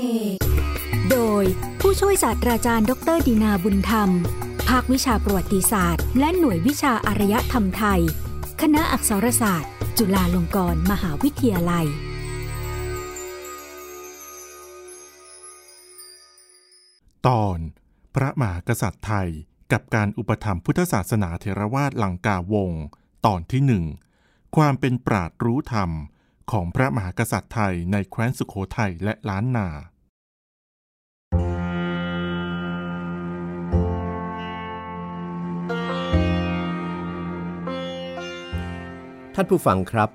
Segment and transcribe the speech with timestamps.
[0.00, 0.36] ก
[1.10, 1.44] โดย
[1.80, 4.10] ผู้ช่วยศาสตราจารย์ ดรดีนาบุญธรรม
[4.68, 8.00] ภาควิชาประวัติศาสตร์ และหน่วยวิชาอารยธรรมไทย
[8.60, 11.86] คณะอักษรศาสตร์ จุฬาลงกรณ์มหาวิทยาลัย
[17.26, 17.58] ตอน
[18.14, 19.28] พระมหากษัตริย์ไทย
[19.72, 22.72] กับการอุปถัมภ์พุทธศาสนาเทรวาสลังกาวง
[23.26, 23.84] ตอนที่หนึ่ง
[24.56, 25.90] ความเป็นปราดรู้ธรรม
[26.52, 29.68] ของพระมหากษัตริย์ไทยในแคว้นสุขโขทัยและล้านนา
[39.34, 40.10] ท่านผู้ฟังครับ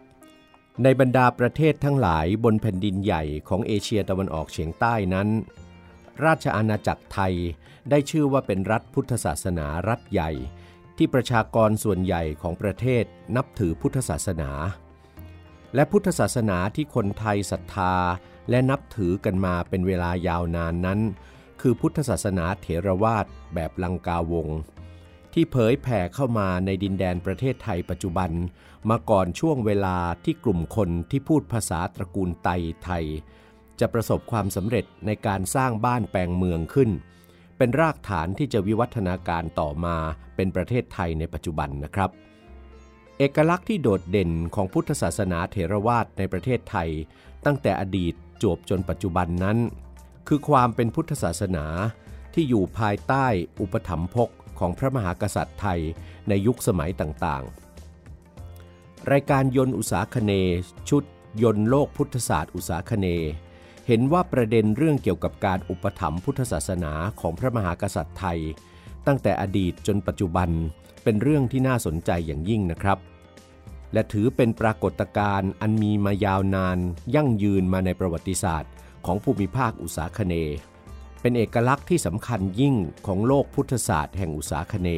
[0.84, 5.28] ในบรรดาประเทศทั้งหลายบนแผ่นดินใหญ่ของเอเชียตะวันออกเฉียงใต้นั้น
[6.26, 7.34] ราชอาณาจักรไทย
[7.90, 10.32] ได้ชื่อว่าเป็นรัฐพุทธศาสนารัฐใหญ่
[10.98, 13.04] ที่ประชากรส่วนใหญ่ของประเทศ
[13.36, 14.52] นับถือพุทธศาสนา
[15.76, 17.96] และพุทธศาสนาที่คนไทยศรัทธา
[18.50, 21.00] และนับถือกันมาเป็นเวลายาวนานนั้น
[21.62, 24.48] คือพุทธศาสนาเถรวาทแบบลังกาวง
[25.34, 28.32] ที่เผยแผ่เข้ามาในดินแดนประเทศไทยปัจจุบัน
[28.90, 32.50] มาก่อนช่วงเวลาที่กลุ่มคนที่พูดภาษาตระกูลไต
[32.84, 33.06] ไทย
[33.80, 36.90] จะประสบความสำเร็จในการสร้างบ้านแปลงเมืองขึ้น
[37.58, 39.98] เป็นรากฐานที่จะวิวัฒนาการต่อมา
[40.36, 42.10] เป็นประเทศไทยในปัจจุบันนะครับ
[43.18, 46.90] เอกลักษณ์ที่โดดเด่นของพุทธศาสนาเถรวาทในประเทศไทย
[47.46, 49.58] ตั้งแต่อดีตจวบจนปัจจุบันนั้น
[50.28, 51.66] คือความเป็นพุทธศาสนา
[52.34, 53.26] ที่อยู่ภายใต้
[53.62, 55.80] อุปถัมภกของพระมหากษัตริย์ไทย
[56.30, 57.65] ในยุคสมัยต่างๆ
[59.14, 60.32] รายการยนต์อุตสาคเน
[60.90, 61.04] ชุด
[61.44, 63.08] ยนต์โลกพุทธศาสตร์อุตสาคเน
[63.88, 68.40] เห็นว่าประเด็นเรื่องเกี่ยวกับการอุปถัมภ์พุทธศาสนาของพระมหากษัตริย์ไทย
[69.08, 70.50] ตั้งแต่อดีตจนปัจจุบัน
[71.04, 72.98] เป็นเรื่องที่น่าสนใจอย่างยิ่งนะครับ
[73.94, 76.78] และถือเป็นปรากฏการณ์อันมีมายาวนาน
[77.16, 78.72] ยั่งยืนมาในประวัติศาสตร์
[79.06, 80.34] ของภูมิภาคอุตสาคเน
[81.22, 82.76] เป็นเอกลักษณ์ที่สำคัญยิ่ง
[83.08, 84.90] ของโลกพุทธศาสตร์แห่งอุตสาคเน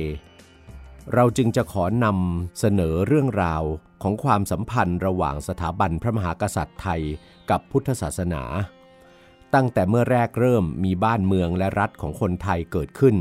[1.14, 3.64] เราจึงจะขอนำเสนอเรื่องราว
[4.04, 7.02] ของความสัมพันธ์ระหว่างสถาบันพระมหากษัตริย์ไทย
[7.50, 8.44] กับพุทธศาสนา
[9.54, 13.16] ตั้งแต่เมื่อแรกเริ่มมีบ้านเมืองและรัฐของคนไทยเกิดขึ้น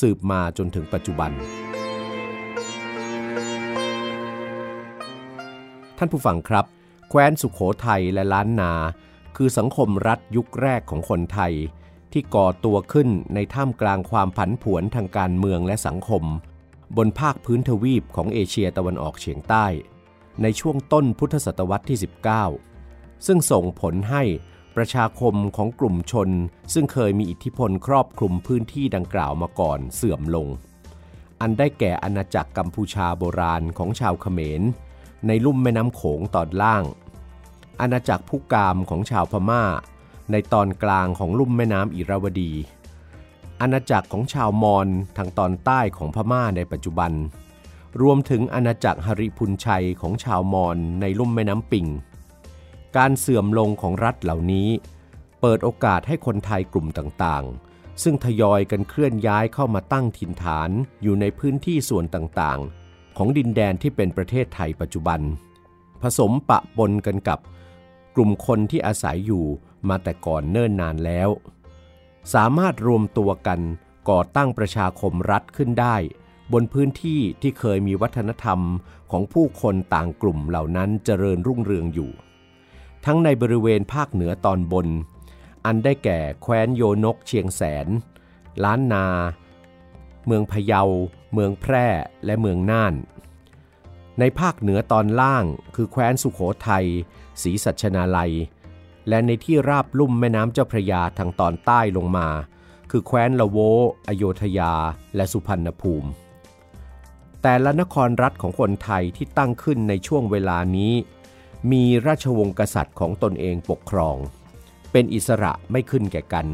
[0.00, 1.30] สืบมาจนถึงปัจจุบัน
[5.98, 6.66] ท่านผู้ฟังครับ
[7.08, 8.72] แคว้นสุขโขทัยและล้านนา
[9.36, 11.52] คือสังคมรัฐยุคแรกของคนไทย
[12.12, 16.24] ที่ก่อตัวขึ้นในท่ามกลางความผันผวนทางการเมืองและสังคม
[16.96, 19.66] บนภาคพื้นทวีปของเอเชียตะวันออกเฉียงใต้
[20.42, 21.98] ในช่วงต้นพุทธศตวรรษที่
[22.62, 24.22] 19 ซึ่งส่งผลให้
[24.76, 26.30] ประชาคมของกลุ่มชน
[26.74, 30.48] ซึ่งเคยมีอิทธิพลครอบคลุมพื้นที่ดังกล่าวมาก่อนเสื่อมลง
[31.40, 34.62] อันได้แก่อาณาจักรกัมพูชาโบราณของชาวเขมร
[35.26, 36.84] ในลุ่มแม่น้ำโขงตอนล่าง
[37.80, 39.64] อาณาจักรพุกามของชาวพม่า
[40.30, 42.52] ในตอนกลางของลุ่มแม่น้ำอิราวดี
[43.62, 47.12] อาณาจักรของชาวมอญทางตอนใต้ของพม่าในปัจจุบัน
[48.02, 51.86] รวมถึงอาณาจักรหริพุนชัยของชาวมอญในลุ่มแม่น้ำปิง
[52.96, 54.68] การเสื่อมลงของรัฐเหล่านี้
[55.40, 60.70] เปิดโอกาสให้คนไทยกลุ่มต่างๆ ซึ่งทยอยกันเคลื่อนย้ายเข้ามาตั้งถิ่นฐาน
[61.02, 65.20] อยู่ในพื้นที่ส่วนต่างๆ ของดินแดนที่เป็นประเทศไทยปัจจุบัน
[66.02, 67.38] ผสมปะปนกันกับ
[68.14, 69.44] กลุ่มคนที่อาศัยอยู่
[69.88, 71.28] มาแต่ก่อนเนิ่นนานแล้ว
[72.34, 73.60] สามารถรวมตัวกัน
[74.10, 75.96] ก่อตั้งประชาคมรัฐขึ้นได้
[76.52, 78.60] บนพื้นที่ที่เคยมีวัฒนธรรม
[79.10, 82.10] ของผู้คนต่างกลุ่มเหล่านั้นเจริญรุ่งเรืองอยู่
[83.04, 84.88] ทั้งในบริเวณภาคเหนือตอนบน
[85.64, 87.86] อันได้แก่แคว้นโยนกเชียงแสน
[88.64, 89.06] ล้านนา
[90.26, 90.82] เมืองพะเยา
[91.34, 91.86] เมืองแพร่
[92.24, 92.94] และเมืองน่าน
[94.18, 95.44] ในภาคเหนือตอนล่าง
[95.74, 96.86] คือแคว้นสุขโขทัย
[97.42, 98.32] ศรีสัชนาลัย
[99.08, 102.28] และในที่ราบลุ่มแม่น้ำเจ้าพระยาทางตอนใต้ลงมา
[102.90, 103.58] คือแคว้นละโว
[104.08, 104.72] อโยธยา
[105.16, 106.08] และสุพรรณภูมิ
[107.42, 110.92] แต่ละนครรัฐของคนไทยที่ตั้งขึ้นในช่วงเวลานี้
[111.72, 114.16] มีราชวงศ์กษัตริย์ของตนเองปกครอง
[114.92, 116.46] เป็นอิสระไม่ขึ้นแก่กัน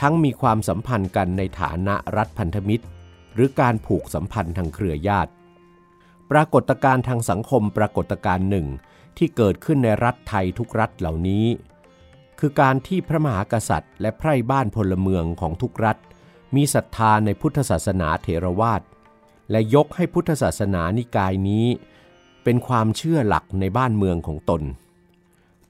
[0.00, 2.84] ทั้งมีความสัมพันธ์กันในฐานะรัฐพันธมิตร
[3.34, 5.32] หรือการผูกสัมพันธ์ทางเครือญาติ
[6.30, 8.66] ปรากฏการณ์ทางสังคมปรากฏการณ์หนึ่ง
[9.18, 11.46] ที่เกิดขึ้นในรัฐไทยทุกรัฐเหล่านี้
[12.38, 15.96] คือการที่พระมหากษัตริย์ และไพร่บ้านพลเมืองของทุกรัฐ
[16.56, 18.82] มีศรัทธาในพุทธศาสนาเถรวาท
[19.50, 21.66] และยกให้พุทธศาสนานิกายนี้
[22.44, 24.62] เป็นความเชื่อหลักในบ้านเมืองของตน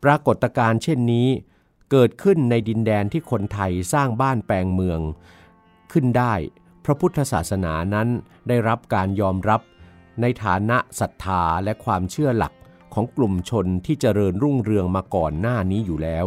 [0.02, 1.28] ปรากฏการณ์เช่นนี้
[1.90, 5.00] เกิดขึ้นในดินแดนที่คนไทยสร้างบ้านแปลงเมือง
[5.92, 6.34] ขึ้นได้
[6.84, 8.08] พระพุทธศาสนานั้น
[8.48, 9.60] ได้รับการยอมรับ
[10.20, 12.52] ในฐานะศรัทธาและความเชื่อหลัก
[12.94, 16.26] ของกลุ่มชนที่เจริญรุ่งเรืองมาก่อนหน้านี้อยู่แล้ว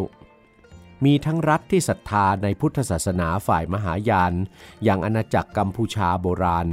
[1.06, 4.33] มีทั้งรัฐที่ศรัทธาในพุทธศาสนาฝ่ายมหายาน
[4.83, 6.67] อย่างอาณาจักรกัมพูชาโบราณ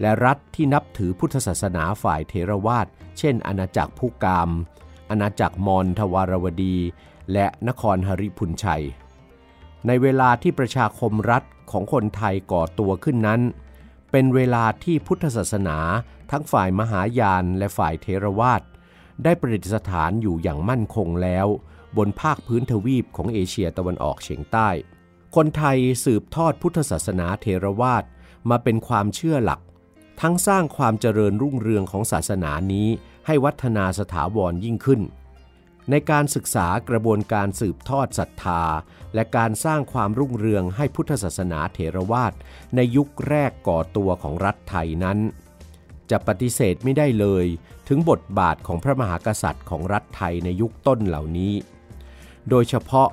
[0.00, 2.86] และรัฐที่นับถือพุทธศาสนาฝ่ายเทรวาส
[3.18, 4.50] เช่น อาณาจักรผู้กาม
[5.10, 6.76] อาณาจักรมอญทวารวดี
[7.32, 8.84] และนครหริพุนชัย
[9.86, 13.40] ในเวลาที่ประชาคมรัฐของคนไทยก่อตัวขึ้นนั้น
[14.10, 15.78] เป็นเวลาที่พุทธศาสนา
[16.30, 18.62] ทั้งฝ่ายมหายานและฝ่ายเทรวาส
[19.24, 21.46] ได้ประดิษฐานอยู่อย่างมั่นคงแล้ว
[21.96, 24.68] บนภาคพื้นทวีปของเอเชียตะวันออกเฉียงใต้
[25.36, 28.04] คนไทยสืบทอดพุทธศาสนาเทรวาส
[28.50, 29.60] มาเป็นความเชื่อหลัก
[30.20, 32.88] ทั้งสร้างความเจริญรุ่งเรืองของศาสนานี้
[33.26, 35.00] ให้วัฒนาสถาวรยิ่งขึ้น
[35.90, 38.62] ในการศึกษากระบวนการสืบทอดศรัทธา
[39.14, 42.32] และการสร้างความรุ่งเรืองให้พุทธศาสนาเถรวาท
[42.76, 45.18] ในยุคแรกก่อตัวของรัฐไทยนั้น
[46.10, 47.46] จะปฏิเสธไม่ได้เลย
[47.88, 51.54] ถึงบทบาทของพระมหากษัตริย์ของรัฐไทยในยุคต้นเหล่านี้
[52.50, 53.08] โดยเฉพาะ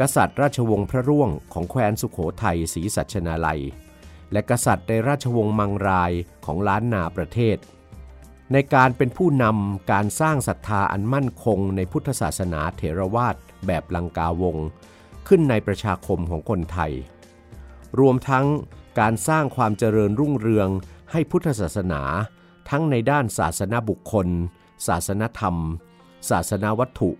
[0.00, 3.62] กษัตริย์ราชวงศ์พระร่วงของแคว้นสุขโขทัยศรีสัชนาลัย
[4.32, 6.12] และกษัตริย์ในราชวงศ์มังราย
[6.44, 7.56] ของล้านนาประเทศ
[8.52, 14.56] ในการเป็นผู้นำการสร้างศรัทธาอันมั่นคงในพุทธศาสนาเถรวาทแบบลังกาวง
[15.28, 16.92] ขึ้นในประชาคมของคนไทย
[18.00, 18.46] รวมทั้ง
[19.00, 20.68] การสร้างความเจริญรุ่งเรือง
[21.10, 22.02] ให้พุทธศาสนา
[22.70, 24.28] ทั้งในด้านศาสนาบุคคล
[24.86, 25.56] ศาสนธรรม
[26.30, 27.10] ศาสนาวัตถุ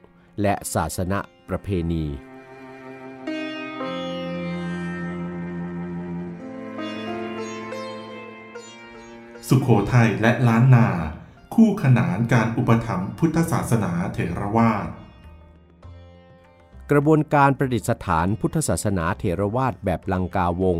[0.43, 2.05] และศาสนาประเพณี
[9.49, 10.89] สุขโขทัยและล้านนา
[11.55, 14.87] คู่ขนานการอุปถัมภ์พุทธศาสนาเถรวาท
[16.91, 20.79] กระบวนการประดิษฐานพุทธศาสนาเถรวาทแบบลังกาวง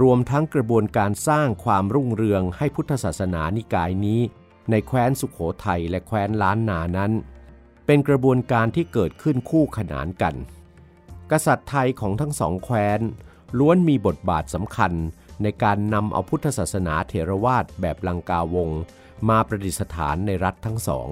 [0.00, 4.20] รวมทั้งกระบวนการสร้างความรุ่งเรืองให้พุทธศาสนานิกายนี้
[4.70, 7.12] ในแคว้นสุขโขทัยและแคว้นล้านนานั้น
[7.86, 10.34] เป็นกระบวนการที่เกิดขึ้นคู่ขนานกัน
[11.30, 13.00] กษัตริย์ไทยของทั้งสองแคว้น
[13.58, 14.92] ล้วนมีบทบาทสำคัญ
[15.42, 18.70] ในการนำเอาพุทธศาสนาเถรวาทแบบลังกาวง
[19.28, 21.08] มาประดิษฐานในรัฐทั้งสอง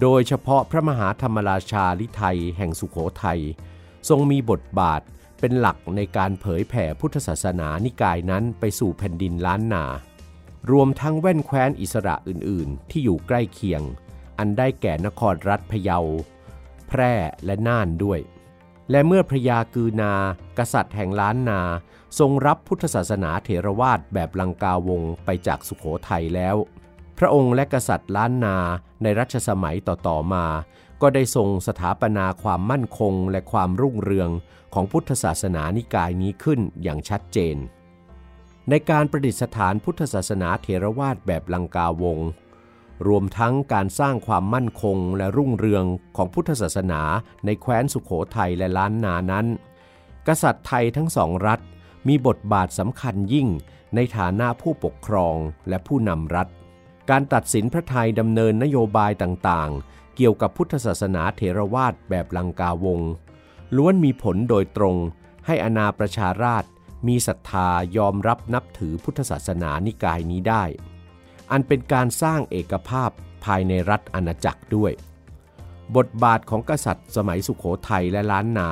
[0.00, 3.40] โดยเฉพาะพระมหาธรรมราชาลิไทยแห่งสุขโขทัย
[4.08, 5.02] ทรงมีบทบาท
[5.40, 9.84] เป็นหลักในการเผยแผ่พุทธศาสนานิกายนั้นไปสู่แผ่นดินล้านนา
[10.70, 13.82] รวมทั้งแว่นแคว้นอิสระอื่นๆ ที่อยู่ใกล้เคียง
[14.38, 15.98] อันได้แก่นครรัฐพะเยา
[16.88, 17.12] แพร่
[17.44, 18.20] และน่านด้วย
[18.90, 20.14] และเมื่อพระยากือนา
[20.58, 21.60] กษัตริย์แห่งล้านนา
[22.18, 26.56] ทรงรับพุทธศาสนาเถรวาทแบบลังกาวงไปจากสุขโขทัยแล้ว
[27.18, 28.56] พระองค์และกษัตริย์ล้านนา
[29.02, 30.44] ในรัชสมัยต่อๆมา
[31.02, 34.30] ก็ได้ทรงสถาปนาความมั่นคงและความรุ่งเรือง
[34.74, 37.56] ของพุทธศาสนานิกายนี้ขึ้นอย่างชัดเจน
[38.68, 42.18] ในการประดิษฐานพุทธศาสนาเถรวาทแบบลังกาวง
[43.06, 45.84] รวมทั้งการสร้างความมั่นคงและรุ่งเรือง
[46.16, 47.02] ของพุทธศาสนา
[47.44, 49.46] ในแคว้นสุขโขทัยและล้านนานั้น
[50.26, 51.60] กษัตริย์ไทยทั้งสองรัฐ
[52.08, 53.48] มีบทบาทสำคัญยิ่ง
[53.94, 55.36] ในฐานะผู้ปกครอง
[55.68, 56.48] และผู้นำรัฐ
[57.10, 63.00] การตัดสินพระไทยดำเนินนโยบายต่างๆ เกี่ยวกับพุทธศาสนาเถรวาทแบบลังกาวง
[63.76, 64.96] ล้วนมีผลโดยตรง
[65.46, 66.64] ให้อนาประชาราช
[67.08, 70.64] มีศรัทธายอมรับนับถือพุทธศาสนานิกายนี้ได้
[71.50, 73.10] อันเป็นการสร้างเอกภาพ
[73.44, 74.92] ภายในรัฐอาณาจักรด้วย
[75.96, 78.70] บทบาทของกษัตริย์สมัยสุขโขทัยและล้านนา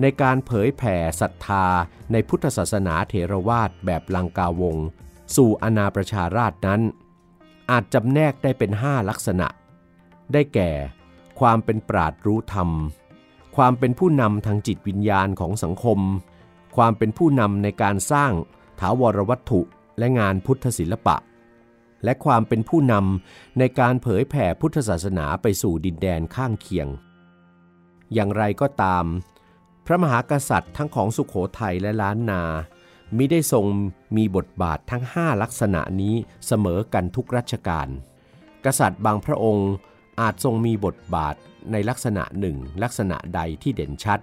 [0.00, 1.66] ในการเผยแผ่ศรัทธา
[2.12, 4.76] ในพุทธศาสนาเถรวาทแบบลังกาวง
[5.36, 6.80] สู่อาณาประชาราชนั้น
[7.70, 9.48] อาจจำแนกได้เป็นห้าลักษณะ
[10.32, 10.70] ได้แก่
[11.40, 12.70] ความเป็นปราดรู้ธรรม
[13.56, 16.00] ความเป็นผู้นำทางจิตวิญญาณของสังคม
[16.76, 18.32] ความเป็นผู้นำในการสร้าง
[18.80, 19.60] ถาวรวัตถุ
[19.98, 21.16] และงานพุทธศิลปะ
[22.04, 26.88] และความเป็นผู้นำในการเผยแผ่พุทธศาสนาไปสู่ดินแดนข้างเคียง
[28.14, 29.04] อย่างไรก็ตาม
[29.86, 32.42] พระมหากษัตริย์ทั้งของสุขโขทัยและล้านนา
[33.16, 33.66] มิได้ทรง
[34.16, 36.14] มีบทบาททั้งห้าลักษณะนี้
[36.46, 37.88] เสมอกันทุกรัชกาล
[38.64, 39.70] กษัตริย์บางพระองค์
[40.20, 41.34] อาจทรงมีบทบาท
[41.72, 44.20] ในลักษณะหนึ่งลักษณะใดที่เด่นชัด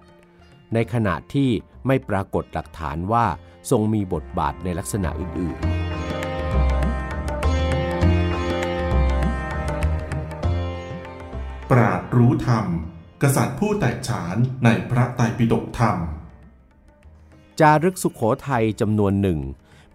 [0.73, 1.49] ในขณะที่
[1.87, 3.25] ไม่ปรากฏหลักฐานว่า
[3.71, 5.57] ทรงมีบทบาทในลักษณะอื่น
[11.71, 12.65] ปราดรู้ธรรม
[13.21, 19.39] กษัตริย์ผู้แตกฉานในพระไตรปิฎกธรรมๆจารึกสุขโขทัยจำนวนหนึ่ง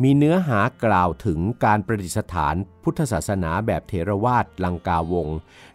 [0.02, 5.28] มีเนื้อหากล่าวถึงการประดิษฐานพุทธศาสนาแบบเถรวาทลังกาวง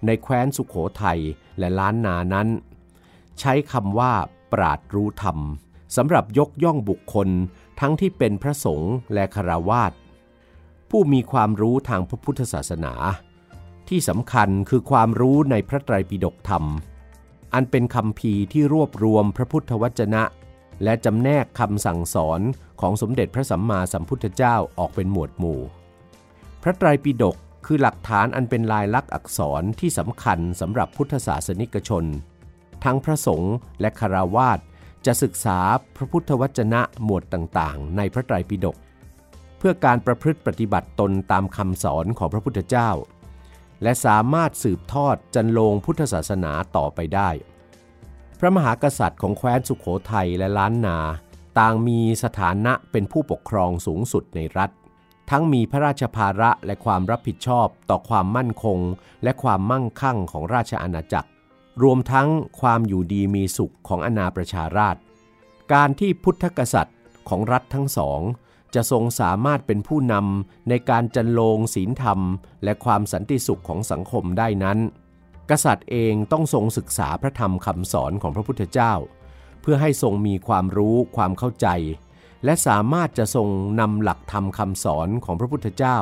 [0.06, 1.20] ในแคว้นสุขโขทัย
[1.60, 2.48] และล้านนานั้น
[3.40, 4.14] ใช้คำว่า
[4.54, 5.38] ปราดรู้ธรรม
[5.96, 7.30] สำหรับยกย่องบุคคล
[7.80, 9.94] ทั้งที่เป็นพระสงฆ์และคารวาส
[10.90, 12.94] ผู้มีความรู้ทางพระพุทธศาสนา
[13.90, 16.64] ที่สำคัญคือความรู้ในพระไตรปิฎกธรรม
[17.54, 20.24] อันเป็นคำพีที่รวบรวมพระพุทธวจนะ
[20.84, 22.42] และจำแนกคำสั่งสอน
[22.82, 25.60] ของสมเด็จพระสัมมาสัมพุทธเจ้าออกเป็นหมวดหมู่
[26.64, 27.36] พระไตรปิฎก
[27.66, 32.06] คือหลักฐานอันเป็นลายลักษณ์อักษรที่สำคัญสำหรับพุทธศาสนิกชน
[32.84, 34.60] ทั้งพระสงฆ์และคารวาส
[35.06, 35.60] จะศึกษา
[35.96, 38.78] พระพุทธวจนะหมวดต่างๆ ในพระไตรปิฎก
[39.58, 42.90] เพื่อการประพฤติปฏิบัติตนตามคำสอนของพระพุทธเจ้า
[43.84, 47.30] และสามารถสืบทอดจันโลงพุทธศาสนาต่อไปได้
[48.44, 50.98] พระมหากษัตริย์ของแคว้นสุขโขทัยและล้านนา
[51.60, 54.70] ต่างมีสถานะเป็นผู้ปกครองสูงสุดในรัฐ
[55.30, 58.80] ทั้งมีพระราชภาระและความรับผิดชอบต่อความมั่นคง
[59.24, 61.30] และความมั่งคั่งของราชอาณาจักร
[61.84, 62.28] รวมทั้ง
[62.62, 64.96] ความอยู่ดีมีสุขของอาณาประชาราช
[65.74, 66.98] การที่พุทธกษัตริย์
[67.30, 68.22] ของรัฐทั้งสอง
[68.76, 72.20] จะทรงสามารถเป็นผู้นำในการจันโลงศีลธรรม
[72.64, 74.80] และความสันติสุขของสังคมได้นั้น
[75.50, 78.94] กษัตริย์เองต้องทรงศึกษาพระธรรมคำสอนของพระพุทธเจ้า
[79.62, 81.68] เพื่อให้ทรงมีความรู้ความเข้าใจ
[82.46, 83.48] และสามารถจะทรง
[83.80, 85.98] นำหลักธรรมคำสอนของพระพุทธเจ้า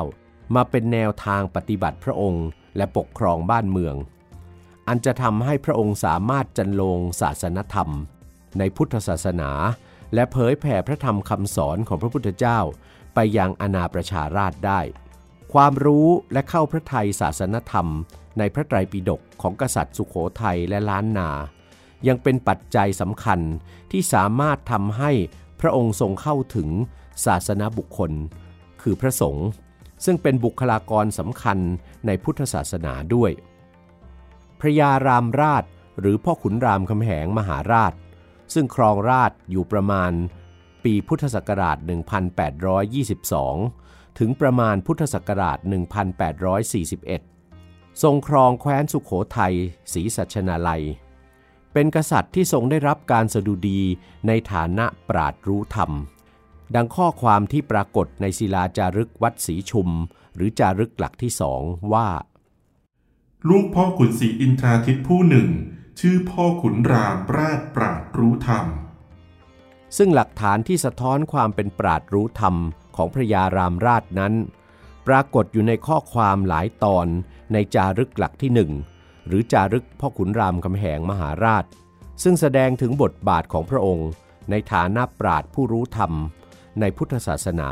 [0.54, 3.94] มาเป็นแนวทางปฏิบัติพระองค์ และปกครองบ้านเมือง
[4.88, 7.88] อันจะทำให้พระองค์สามารถจันลงศาสนธรรม
[8.58, 9.50] ในพุทธศาสนา
[10.14, 12.58] และเผยแผ่พระธรรมคำสอนของพระพุทธเจ้า
[13.14, 14.80] ไปยังอาณาประชาราชได้
[15.52, 17.86] ความรู้และเข้าพระไทยศาสนธรรม
[18.38, 21.30] ในพระไตรปิฎกของกษัตริย์สุขโขทัยและล้านนา
[22.08, 23.40] ยังเป็นปัจจัยสำคัญ
[23.92, 25.10] ที่สามารถทำให้
[25.60, 26.68] พระองค์ทรงเข้าถึง
[27.26, 28.12] ศาสนาบุคคล
[28.82, 29.46] คือพระสงฆ์
[30.04, 31.58] ซึ่งเป็นบุคลากรสำคัญ
[32.06, 33.30] ในพุทธศาสนาด้วย
[34.60, 35.64] พระยารามราช
[36.00, 37.92] หรือพ่อขุนรามคำแหงมหาราช
[38.54, 40.12] ซึ่งครองราชอยู่ประมาณ
[40.84, 41.76] ปีพุทธศักราช
[42.58, 45.58] 1822 ถึงประมาณพุทธศักราช
[46.74, 47.39] 1841
[48.02, 49.54] ทรงครองแคว้นสุขโขทัย
[49.92, 50.84] ศรีสัชนาลัย
[51.72, 53.80] เป็นกษัตริย์ที่ทรงได้รับการสดุดี
[54.26, 55.92] ในฐานะปราดรู้ธรรม
[56.74, 59.88] ดังข้อความที่ปรากฏในศิลาจารึกวัดศรีชุม
[60.36, 62.08] หรือจารึกหลักที่สองว่า
[63.48, 65.48] ลูกพ่อขุนศรีอินทราทิตผู้หนึ่ง
[66.00, 68.64] ชื่อพ่อขุนรามปราดปราดรู้ธรรม
[69.96, 72.54] ซึ่งหลักฐานที่สะท้อนความเป็นปราดรู้ธรรม
[72.96, 74.34] ของพระยารามราชนั้น
[75.06, 77.06] ปรากฏอยู่ในข้อความหลายตอน
[77.52, 78.70] ในจารึกหลักที่หนึ่ง
[79.26, 81.64] หรือจารึกพ่อขุนรามคำแหงมหาราช
[82.22, 84.08] ซึ่งแสดงถึงบทบาทของพระองค์
[84.50, 86.12] ในฐานะปราดผู้รู้ธรรม
[86.80, 87.70] ในพุทธศาสนา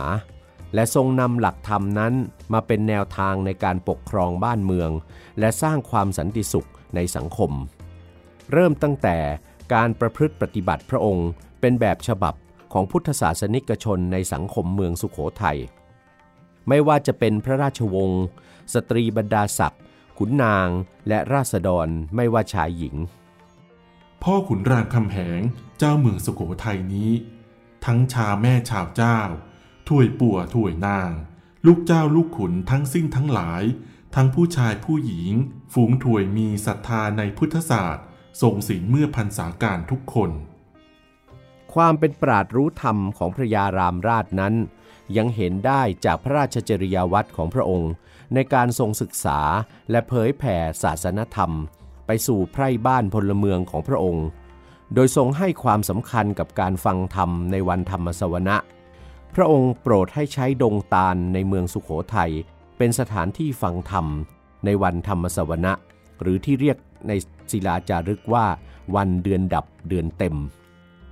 [0.75, 2.15] และทรงนำหลักธรรมนั้น
[2.53, 4.91] มาเป็นแนวทางในการปกครองบ้านเมือง
[5.39, 7.53] และสร้างความสันติสุขในสังคม
[8.53, 9.19] เริ่มตั้งแต่
[9.75, 11.29] การประพฤติปฏิบัติพระองค์
[11.61, 12.35] เป็นแบบฉบับ
[12.73, 15.59] ของพุทธศาสนิกชนในสังคมเมืองสุขโขทยัย
[16.69, 18.25] ไม่ว่าจะเป็นพระราชวงศ์
[18.75, 19.83] สตรีบรรดาศักดิ์
[20.19, 20.69] ขุนนาง
[21.09, 22.97] และราษฎรไม่ว่าชายหญิง
[24.23, 25.41] พ่อขุนรามคำแหง
[25.79, 27.11] เจ้าเมืองสุโขทัยนี้
[27.85, 29.19] ทั้งชาแม่ชาวเจ้า
[29.89, 31.11] ถ้วยปัวถ้วยนาง
[31.67, 33.63] ลูกเจ้าลูกขุนทั้งสิ้นทั้งหลาย
[34.15, 35.33] ทั้งผู้ชายผู้หญิง
[35.73, 38.05] ฝูงถวยมีศรัทธาในพุทธศาสตร์
[38.43, 40.31] ทรงศีลเมื่อพันษาการทุกคน
[41.75, 44.55] ความเป็นปราดรู้ธรรมของพระยารามราชนั้น
[45.17, 47.93] ยังเห็นได้จากพระราชจริยวัตรของพระองค์
[48.35, 49.41] ในการทรงศึกษา
[49.91, 51.53] และเผยแผ่ศาสนธรรม
[52.07, 54.27] ไปสู่ไพร่บ้านพลเมืองของพระองค์
[54.95, 58.57] โดยทรงให้ความสำคัญกับการฟังธรรมในวันธรรมสวนะ
[59.35, 62.33] พระองค์โปรดให้ใช้ดงตาลในเมืองสุขโขทัย
[62.79, 64.07] เป็นสถานที่ฟังธรรม
[64.65, 65.73] ในวันธรรมสวนะ
[66.21, 67.13] หรือที่เรียกใน
[67.51, 68.47] ศิลาจารึกว่า
[68.95, 70.37] วันเดือนดับเดือนเต็ม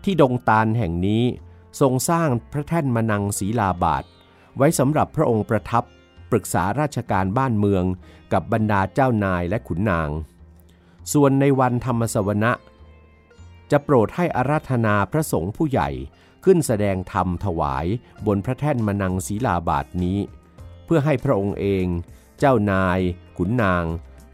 [0.04, 1.22] ที่ดงตาลแห่งนี้
[1.80, 4.04] ทรงสร้างพระแท่นมนังศีลาบาท
[4.56, 5.84] ไว้สำหรับพระองค์ประทับ
[6.30, 7.84] ปรึกษาราชการบ้านเมือง
[8.32, 10.10] กับบรรดาเจ้านายและขุนนาง
[11.12, 12.52] ส่วนในวันธรรมสวนะ
[13.70, 15.88] จะโปรดให้อาราธนาพระสงฆ์ผู้ใหญ่
[16.44, 17.86] ขึ้นแสดงธรรมถวาย
[18.26, 20.18] บนพระแท่นมนังศีลาบาทนี้
[20.84, 21.86] เพื่อให้พระองค์เอง
[22.38, 23.00] เจ้านาย
[23.36, 23.84] ขุนนาง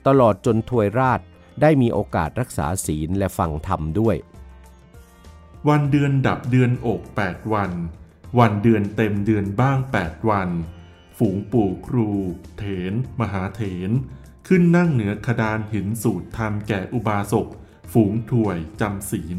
[0.06, 1.20] ตลอดจนทวยราช
[1.60, 4.16] ได้มีโอกาสรักษาศีลและฟังธรรมด้วย
[5.70, 7.72] วันเดือนดับเดือนอกแปดวัน
[8.38, 10.48] วันเดือนเต็มเดือนบ้างแปดวัน
[11.18, 12.08] ฝูงปู่ครู
[12.56, 13.90] เถน มหาเถน
[14.46, 17.48] ขึ้นนั่งเหนือคดานหินสูตรธรรมแก่อุบาสก
[17.92, 19.38] ฝูงถวยจำศีล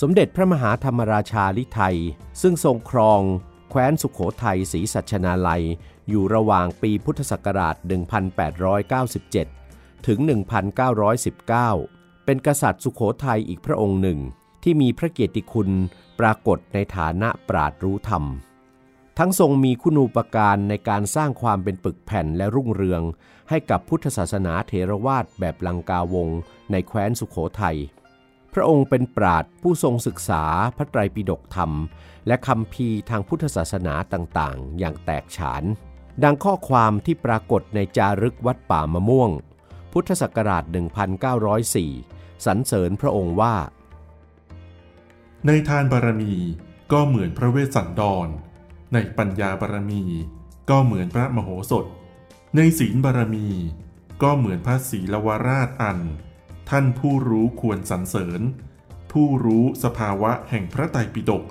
[0.00, 1.98] สมเด็จพระมหาธรรมราชาลิไทย
[2.42, 3.22] ซึ่งทรงครอง
[3.70, 5.64] แคว้นสุขโขทัยศรีสัชนาลัย
[6.08, 7.76] อยู่ระหว่างปีพุทธศักราช
[9.50, 11.97] 1897 ถึง 1919
[12.30, 14.18] เป็นกษัตริย์สุขโขทัยอีกพระองค์หนึ่ง
[14.62, 15.70] ที่มีพระเกียรติคุณ
[16.20, 18.24] ปรากฏในฐานะปราดรู้ธรรม
[19.18, 23.02] ทั้งทรงมีคุณูปการในการสร้างความเป็นปึกแผ่นและรุ่งเรือง
[23.48, 26.28] ให้กับพุทธศาสนาเถรวาทแบบลังกาวง
[26.70, 27.78] ในแคว้นสุขโขทัย
[28.54, 30.44] พระองค์เป็นปราดผู้ทรงศึกษา
[30.76, 31.72] พระไตรปิฎกธรรม
[32.26, 35.62] และคำพีทางพุทธศาสนาต่างๆ อย่างแตกฉาน
[36.22, 39.32] ดังข้อความที่ปรากฏในจารึกวัดป่ามะม่วง
[39.92, 43.54] พุทธศักราช 1904 สรรเสริญพระองค์ว่า
[45.46, 46.34] ในทานบารมี
[46.92, 48.28] ก็เหมือนพระเวสสันดร
[48.94, 50.02] ในปัญญาบารมี
[50.70, 51.86] ก็เหมือนพระมโหสถ
[52.56, 53.48] ในศีลบารมี
[54.22, 55.98] ก็เหมือนพระศรีลวราชอัน
[56.70, 58.40] ท่านผู้รู้ควรสรรเสริญ
[59.12, 61.44] ผู้รู้สภาวะแห่งพระไตรปิฎก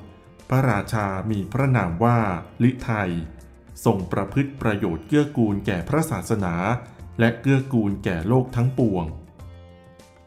[0.50, 2.20] พระราชามีพระนามว่า
[2.64, 3.12] ลิไทย
[3.86, 6.56] ทรงประพฤติประโยชน์เกื้อกูลแก่พระศาสนา
[7.20, 9.06] และเกื้อกูลแก่โลกทั้งปวง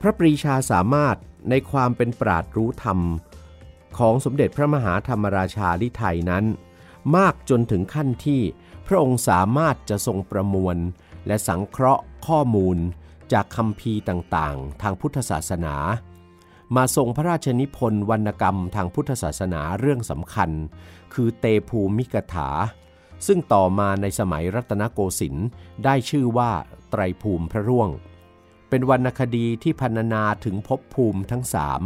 [0.01, 1.17] พระปรีชาสามารถ
[1.51, 3.01] ในความเป็นปราดรู้ธรรม
[3.99, 6.45] ของสมเด็จพระมหาธรรมราชาลิไทยนั้น
[7.17, 8.43] มากจนถึงขั้นที่
[8.87, 10.77] พระองค์สามารถจะทรงประมวล
[11.27, 12.79] และสังเคราะห์ข้อมูล
[13.33, 15.77] จากคำพีต่างๆ ทางพุทธศาสนา
[16.77, 20.51] มาทรงพระราชนิพนธ์วรรณกรรมทางพุทธศาสนาเรื่องสำคัญ
[21.15, 22.49] คือเตภูมิกถา
[23.27, 25.47] ซึ่งต่อมาในสมัยรัตนโกสินทร์
[25.85, 26.51] ได้ชื่อว่า
[26.91, 27.89] ไตรภูมิพระร่วง
[28.71, 31.83] เป็นวรรณคดีที่พรรณนาถึงภพภูมิทั้งสาม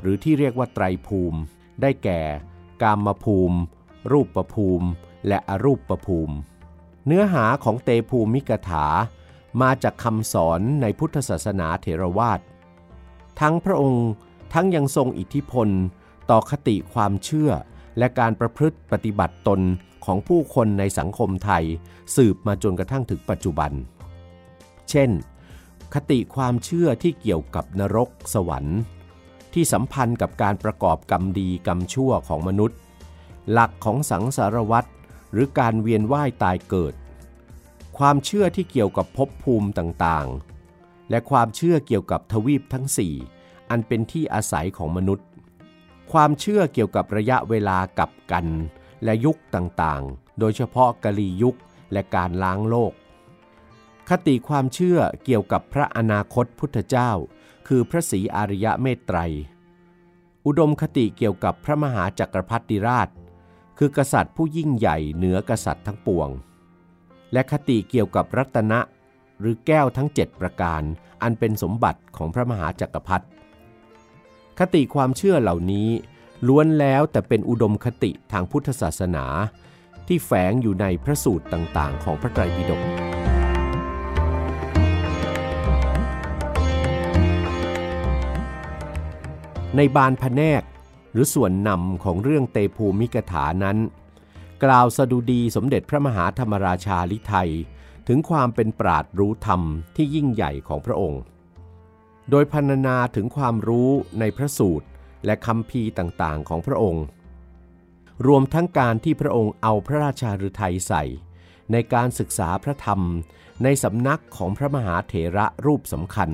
[0.00, 1.38] หรือที่เรียกว่าไตรภูมิ
[1.82, 2.20] ได้แก่
[2.82, 3.58] กามภูมิ
[4.12, 4.88] รูปประภูมิ
[5.28, 6.34] และอรูปประภูมิ
[7.06, 8.86] เนื้อหาของเตภูมิกถา
[9.62, 12.40] มาจากคำสอนในพุทธศาสนาเถรวาท
[13.40, 14.08] ทั้งพระองค์
[14.52, 15.68] ทั้งยังทรงอิทธิพล
[16.30, 17.50] ต่อคติความเชื่อ
[17.98, 19.60] และการประพฤติปฏิบัติตน
[20.04, 21.64] ของผู้คนในสังคมไทย
[22.16, 23.72] สืบมาจนกระทั่งถึงปัจจุบัน
[24.90, 25.10] เช่น
[25.94, 28.78] คติความเชื่อที่เกี่ยวกับนรกสวรรค์
[29.52, 32.78] ที่สัมพันธ์กับการประกอบกรรมดีกรรมชั่วของมนุษย์
[33.50, 34.88] หลักของสังสารวัตร
[35.32, 36.94] หรือการเวียนว่ายตายเกิด
[37.98, 43.14] ความเชื่อที่เกี่ยวกับภพภูมิต่างๆ และความเชื่อเกี่ยวกับทวีปทั้งสี่
[43.70, 45.26] อันเป็นที่อาศัยของมนุษย์
[46.12, 48.46] ความเชื่อเกี่ยวกับระยะเวลากับกัน
[49.04, 51.56] และยุคต่างๆ โดยเฉพาะกะลียุค
[51.92, 52.92] และการล้างโลก
[54.10, 57.10] คติความเชื่อเกี่ยวกับพระอนาคตพุทธเจ้า
[57.68, 59.18] คือพระศรีอริยะเมตไตร
[60.46, 63.08] อุดมคติเกี่ยวกับพระมหาจักรพรรดิราช
[63.78, 66.28] คือกษัตริย์ผู้ยิ่งใหญ่เหนือกษัตริย์ทั้งปวง
[67.32, 68.80] และคติเกี่ยวกับรัตนะ
[69.40, 70.82] หรือแก้วทั้ง 7 ประการ
[71.22, 73.26] อันเป็นสมบัติของพระมหาจักรพรรดิ
[74.58, 75.88] คติความเชื่อเหล่านี้
[76.48, 79.24] ล้วนแล้วแต่เป็นอุดมคติทางพุทธศาสนา
[80.06, 83.27] ที่แฝงอยู่ในพระสูตรต่างๆ ของพระไตรปิฎก
[89.76, 90.62] ในบานพแนก
[91.12, 93.78] หรือส่วนนำของเรื่องเตภูมิกถานั้น
[94.64, 97.50] กล่าวสดุดีสมเด็จพระมหาธรรมราชาลิไทย
[98.08, 99.62] ถึงความเป็นปราดรู้ธรรม
[99.96, 101.20] ที่ยิ่งใหญ่ของพระองค์
[102.30, 104.86] โดยพรรณนาถึงความรู้ในพระสูตร
[105.24, 107.04] และคำพีต่างๆของพระองค์
[108.26, 111.04] รวมทั้งการที่พระองค์เอาพระราชาฤทัยใส่
[111.72, 113.00] ในการศึกษาพระธรรม
[113.62, 116.30] ในสำนักของพระมหาเถระรูปสำคัญ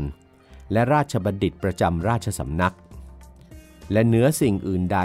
[0.72, 2.74] และราชบัณฑิตประจำราชสำนัก
[3.92, 5.00] และเหนือสิ่งอื่นใด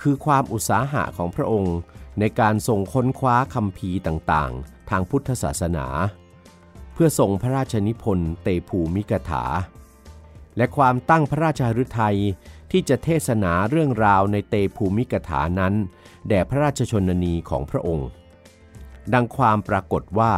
[0.00, 1.76] คือความอุตสาหะของพระองค์
[2.20, 5.86] ในการทรงค้นคว้าคำพีต่างๆ ทางพุทธศาสนา
[6.92, 9.44] เพื่อทรงพระราชนิพนธ์เตภูมิกถา
[10.56, 12.18] และความตั้งพระราชฤทัย
[12.70, 15.74] ที่จะเทศนาเรื่องราวในเตภูมิกถานั้น
[16.28, 18.08] แด่พระราชชนนีของพระองค์
[19.14, 20.32] ดังความปรากฏว่า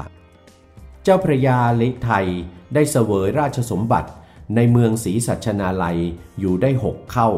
[1.02, 2.26] เจ้าพระยาลิไทย
[2.74, 4.10] ได้เสวยราชสมบัติ
[4.54, 5.98] ในเมืองศรีสัชนาลัย
[6.38, 7.28] อยู่ได้หกเข้า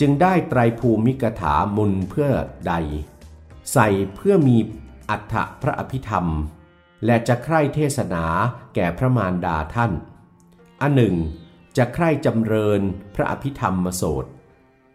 [0.00, 2.30] จึงได้ไตรภูมิกถามุนเพื่อ
[2.68, 2.74] ใด
[3.72, 4.56] ใส่เพื่อมี
[5.10, 6.26] อัฏฐพระอภิธรรม
[7.04, 8.24] และจะใคร่เทศนา
[8.74, 9.92] แก่พระมารดาท่าน
[10.80, 11.16] อันหนึ่ง
[11.76, 12.80] จะใคร่จำเริญ
[13.14, 14.24] พระอภิธรรมมโสด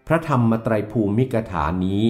[0.07, 2.03] พระธรรมไตรภูมิกถานี้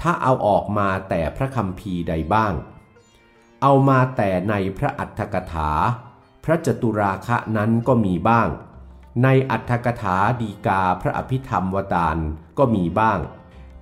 [0.00, 2.54] ถ้าเอาออกมาแต่พระคำพีใดบ้าง
[3.62, 5.70] เอามาแต่ในพระอัฏฐกถา
[6.44, 8.48] พระจตุราคะนั้นก็มีบ้าง
[9.22, 12.16] ในอัฏฐกถาดีกาพระอภิธรรมวตาร
[12.58, 13.18] ก็มีบ้าง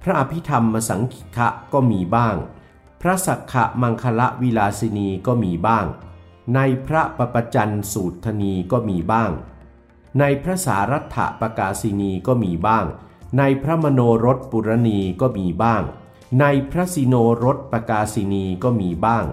[0.02, 2.36] พระอภิธรรมสังคิคะก็มีบ้าง
[3.00, 5.86] พระสักขะมังคละวิลาสินีก็มีบ้าง
[6.54, 9.30] ในพระปปจันสูตรธนีก็มีบ้าง
[10.18, 12.84] ในพระสารัตถปกาสินีก็มีบ้าง
[13.38, 15.82] ในพระมโนรสปุรณีก็มีบ้าง
[16.40, 19.24] ในพระสิโนรสปกาสินีก็มีบ้าง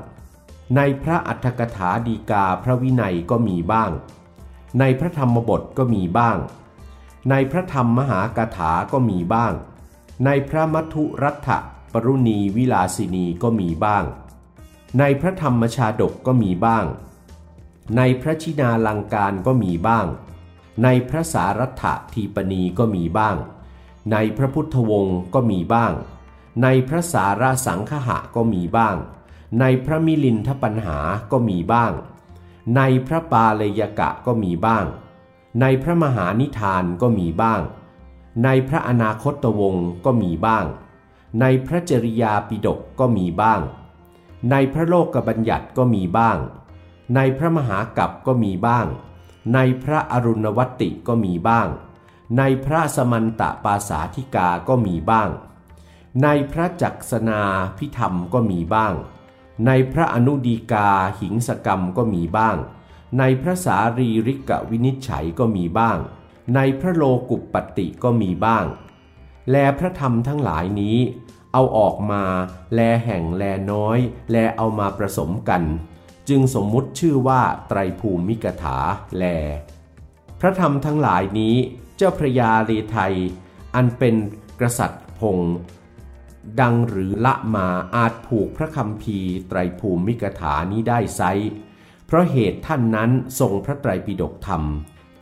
[0.75, 3.91] ในพระอัฏฐกถาดีกาพระวินัยก็มีบ้าง
[4.79, 6.37] ในพระธรรมบทก็มีบ้าง
[7.29, 9.53] ในพระธรรมมหากถาก็มีบ้าง
[10.25, 11.49] ในพระมัทุรัฐ
[11.93, 14.03] ปรุณีวิลาสินีก็มีบ้าง
[14.99, 16.85] ในพระธรรมชาดกก็มีบ้าง
[17.97, 20.05] ในพระชินาลังการก็มีบ้าง
[20.83, 23.35] ในพระสารัตถทีปณีก็มีบ้าง
[24.11, 25.91] ในพระพุทธวงศ์ก็มีบ้าง
[26.63, 28.95] ในพระสาราสังคหะก็มีบ้าง
[29.59, 30.97] ในพระมิลินทปัญหา
[31.31, 31.91] ก็มีบ้าง
[32.75, 34.85] ในพระปาเลยกะก็มีบ้าง
[35.61, 37.61] ในพระมหานิทานก็มีบ้าง
[38.43, 40.65] ในพระอนาคตวงศ์ก็มีบ้าง
[41.39, 43.61] ในพระจริยาปิฎกก็มีบ้าง
[44.51, 46.37] ในพระโลกบัญญัติก็มีบ้าง
[47.15, 48.85] ในพระมหากัปก็มีบ้าง
[49.53, 51.67] ในพระอรุณวัตติก็มีบ้าง
[52.37, 55.29] ในพระสมันตะปาสาธิกาก็มีบ้าง
[56.23, 57.41] ในพระจักสนา
[57.77, 58.93] พิธรรมก็มีบ้าง
[59.65, 62.57] ในพระอนุดีกาหิงสกรรมก็มีบ้าง
[63.19, 65.97] ในพระสารีริกวินิจฉัยก็มีบ้าง
[66.55, 68.65] ในพระโลกุปปติก็มีบ้าง
[69.51, 70.97] แลพระธรรมทั้งหลายนี้
[71.53, 72.23] เอาออกมา
[72.73, 73.97] แลแห่งแลน้อย
[74.31, 75.63] แลเอามาผสมกัน
[76.29, 78.77] จึงสมมุติชื่อว่าไตรภูมิกถา
[79.17, 79.23] แล
[80.39, 81.55] พระธรรมทั้งหลายนี้
[81.97, 83.15] เจ้าพระยาลีไทย
[83.75, 84.15] อันเป็น
[84.61, 85.55] กษัตริย์พงศ์
[86.59, 91.21] ดังหรือละมาอาจผูกพระคำพีไตรภูมิกถานี้ได้ไซ
[92.05, 94.63] เพราะเหตุท่านนั้นทรงพระไตรปิฎกธรรม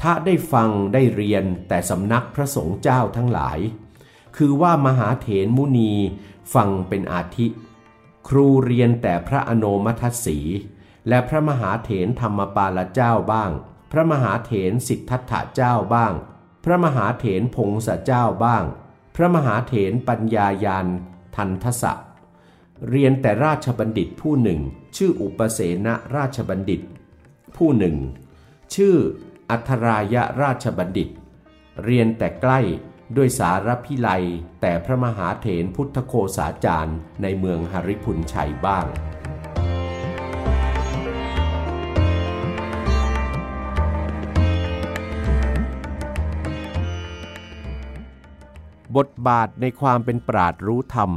[0.01, 3.59] ถ้าได้ฟังได้เรียนแต่สำนักพระสงฆ์เจ้าทั้งหลาย
[4.37, 5.93] คือว่ามหาเถรมุนี
[6.53, 7.47] ฟังเป็นอาทิ
[8.27, 10.39] ครูเรียนแต่พระอโนมัทสี
[11.07, 13.51] และพระมหาเถรธรรมปาลเจ้าบ้าง
[13.91, 16.13] พระมหาเถรสิทธัตถะเจ้าบ้าง
[16.63, 18.63] พระมหาเถรพงศเจ้าบ้าง
[19.15, 20.87] พระมหาเถรปัญญายาน
[21.39, 21.93] พันทสะ
[22.89, 24.59] เรียนแต่ราชบัณฑิตผู้หนึ่ง
[24.97, 26.81] ชื่ออุปเสนราชบัณฑิต
[27.57, 27.95] ผู้หนึ่ง
[28.75, 28.95] ชื่อ
[29.49, 31.09] อัทรายะราชบัณฑิต
[31.83, 32.59] เรียนแต่ใกล้
[33.15, 34.09] ด้วยสารพิไล
[34.61, 38.85] แต่พระมหาเถรพุทธโคสาจารย์ในเมืองหริพุนชัยบ้าง
[48.99, 51.11] บทบาทในความเป็นปราดรู้ธรรม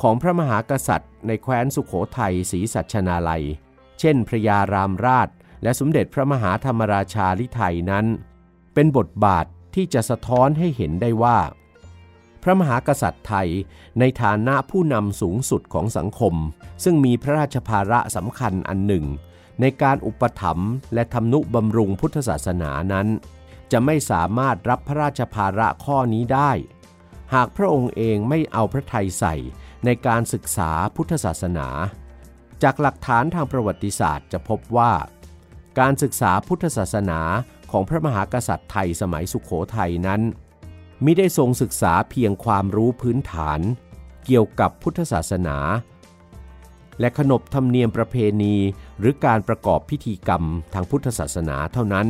[0.00, 3.44] ของพระมหากษัตริย์ ในแคว้นสุขโขทัยศรีสัชนาลัย
[4.00, 5.28] เช่น พระยารามราช
[5.62, 8.06] และสมเด็จพระมหาธรรมราชาลิไทยนั้น
[8.74, 11.38] เป็นบทบาทที่จะสะท้อนให้เห็นได้ว่า
[12.42, 13.48] พระมหากษัตริย์ไทย
[13.98, 16.34] ในฐานะผู้นำสูงสุดของสังคม
[16.84, 19.04] ซึ่งมีพระราชภาระสำคัญอันหนึ่ง
[19.60, 23.08] ในการอุปถัมภ์และทำนุบำรุงพุทธศาสนานั้น
[23.72, 26.50] จะไม่สามารถรับพระราชภาระข้อนี้ได้
[27.34, 29.34] หากพระองค์เองไม่เอาพระทัยใส่
[29.84, 31.68] ในการศึกษาพุทธศาสนา
[32.62, 34.92] จากหลักฐานทางประวัติศาสตร์จะพบว่า
[35.78, 37.20] การศึกษาพุทธศาสนา
[37.70, 40.20] ของพระมหากษัตริย์ไทยสมัยสุขโขทัยนั้น
[41.04, 43.60] มิได้ทรงศึกษาเพียงความรู้พื้นฐาน
[44.24, 45.56] เกี่ยวกับพุทธศาสนา
[47.00, 48.54] และขนบธรรมเนียมประเพณี
[48.98, 50.42] หรือการประกอบพิธีกรรม
[50.74, 52.06] ทางพุทธศาสนาเท่านั้น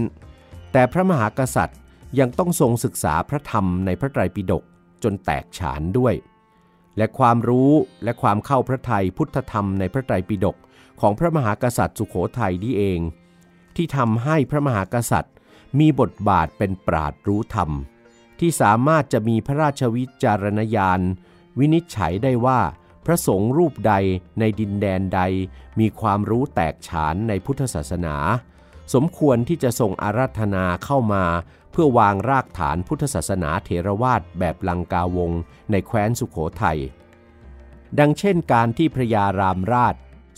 [0.72, 1.80] แต่พระมหากษัตริย์
[2.18, 4.64] ยังต้องทรงศึกษาพระธรรมในพระไตรปิฎก
[5.02, 6.14] จนแตกฉานด้วย
[6.96, 7.72] และความรู้
[8.04, 10.56] และความเข้าพระทัยพุทธธรรมในพระไตรปิฎก
[11.00, 13.00] ของพระมหากษัตริย์สุขโขทัยนี่เอง
[13.76, 15.34] ที่ทำให้พระมหากษัตริย์
[15.78, 17.70] มีบทบาทเป็นปราดรู้ธรรม
[18.40, 21.00] ที่สามารถจะมีพระราชวิจารณญาณ
[21.58, 22.60] วินิจฉัยได้ว่า
[23.06, 23.92] พระสงฆ์รูปใด
[24.38, 25.20] ในดินแดนใด
[25.80, 28.16] มีความรู้แตกฉานในพุทธศาสนา
[28.94, 31.24] สมควรที่จะส่งอาราธนาเข้ามา
[31.78, 35.30] พื่อวางรากฐานพุทธศาสนาเถรวาทแบบลังกาวง
[35.70, 36.78] ในแคว้นสุขโขทัย
[37.98, 39.94] ดังเช่นการที่พระยารามราช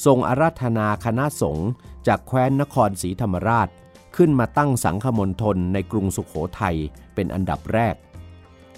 [0.07, 1.69] ทรงอาราธนาคณะสงฆ์
[2.07, 3.69] จากแคว้นนครศรีธรรมราช
[4.17, 6.77] ขึ้นมาตั้งสังฆมณฑลในกรุงสุขโขทัย
[7.15, 7.95] เป็นอันดับแรก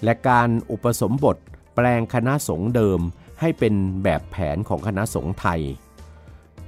[0.03, 1.37] และการอุปสมบท
[1.75, 2.99] แปลงคณะสงฆ์เดิม
[3.39, 5.61] ให้เป็นแบบแผนของคณะสงฆ์ไทย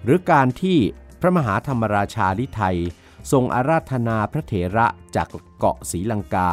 [0.03, 0.77] หรือการที่
[1.21, 2.77] พระมหาธรรมราชาลิไทย
[3.31, 5.27] ทรงอาราธนาพระเถระจาก
[5.59, 6.51] เกาะศรีลังกา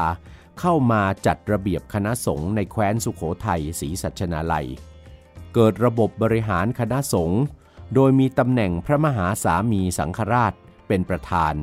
[0.60, 4.68] เข้ามาจัดระเบียบคณะสงฆ์ในแคว้นสุขโขทัยศรีสัชนาลัย
[5.54, 7.42] เกิดระบบบริหารคณะสงฆ์
[7.94, 10.52] โดยมีตำแหน่งพระมหาสามีสังฆราช
[10.88, 11.54] เป็นประธาน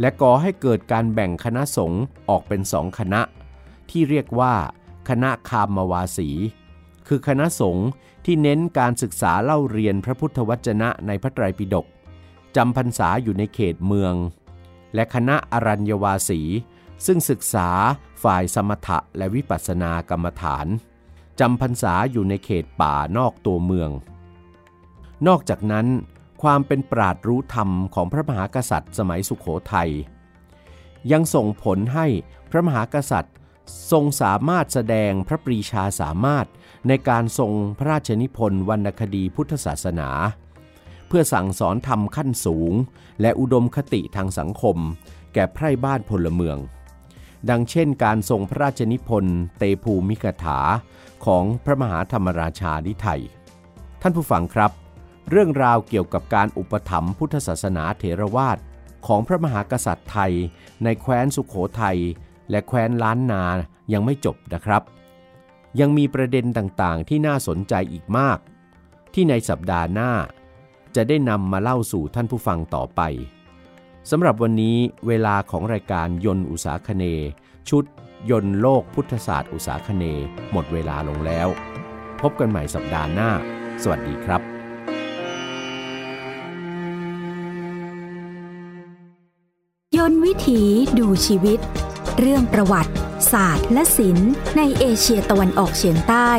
[0.00, 3.20] และก่อให้เกิดการแบ่งคณะสงฆ์ออกเป็นสองคณะ
[3.90, 4.54] ที่เรียกว่า
[5.08, 6.28] คณะคามวาสี
[7.08, 7.86] คือคณะสงฆ์
[8.24, 11.86] ที่เน้นการศึกษาเล่าเรียนพระพุทธวจนะในพระไตรปิฎก
[12.56, 14.14] จำพรรษาอยู่ในเขตเมือง
[14.94, 16.40] และคณะอรัญญวาสี
[17.06, 17.68] ซึ่งศึกษา
[18.22, 20.66] ฝ่ายสมถะและวิปัสสนากรรมฐาน
[21.40, 23.90] จำพรรษาอยู่ในเขตป่านอกตัวเมือง
[25.26, 25.86] นอกจากนั้น
[26.42, 29.90] ความเป็นปราดรู้ธรรมของพระมหากษัตริย์สมัยสุขโขทัย
[31.12, 32.06] ยังส่งผลให้
[32.50, 33.34] พระมหากษัตริย์
[33.90, 36.46] ทรงสามารถแสดงพระปรีชาสามารถ
[36.88, 40.08] ในการทรงพระราชนิพนธ์วรรณคดีพุทธศาสนา
[41.10, 42.72] เพื่อสั่งสอนธรรมขั้นสูง
[43.20, 44.76] และอุดมคติทางสังคม
[45.34, 46.58] แก่ไพร่บ้านพลเมือง
[47.50, 50.58] ดังเช่นการทรงพระราชนิพนธ์เตภูมิกถา
[51.24, 53.22] ของพระมหาธรรมราชาดิไทย
[54.02, 54.70] ท่านผู้ฟังครับ
[55.30, 58.58] เรื่องราวเกี่ยวกับการอุปถัมภ์พุทธศาสนาเถรวาท
[59.06, 60.32] ของพระมหากษัตริย์ไทย
[60.84, 61.98] ในแคว้นสุขโขทัย
[62.50, 63.44] และแคว้นล้านนา
[63.92, 64.82] ยังไม่จบนะครับ
[65.80, 68.38] ยังมีประเด็นต่างๆ ที่น่าสนใจอีกมาก
[69.14, 70.10] ที่ในสัปดาห์หน้า
[70.96, 73.00] จะได้นำมาเล่าสู่ท่านผู้ฟังต่อไป
[74.10, 74.76] สำหรับวันนี้
[75.06, 77.04] เวลาของรายการยนต์อุตสาคเน
[77.68, 77.84] ชุด
[78.30, 80.04] ยนต์โลกพุทธศาสตร์อุตสาคเน
[80.52, 81.48] หมดเวลาลงแล้ว
[82.20, 83.30] พบกันใหม่สัปดาห์หน้า
[83.82, 84.42] สวัสดีครับ
[89.96, 90.62] ยนต์วิถี
[90.98, 91.58] ดูชีวิต
[92.18, 92.92] เรื่องประวัติ
[93.32, 96.30] ศาสตร์ และศิลป์ในเอเชียตะวันออกเฉียงใต้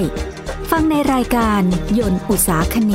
[0.71, 1.61] ฟังในรายการ
[1.99, 2.93] ยนต์อุตสาคเน